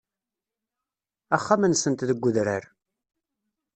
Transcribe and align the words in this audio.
Axxam-nsent 1.35 2.01
deg 2.09 2.21
udrar. 2.27 2.63